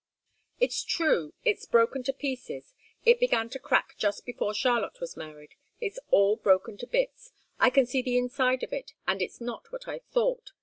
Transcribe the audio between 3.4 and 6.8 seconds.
to crack just before Charlotte was married. It's all broken